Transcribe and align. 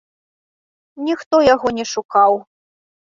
Ніхто 1.09 1.35
яго 1.53 1.67
не 1.81 1.85
шукаў. 1.93 2.33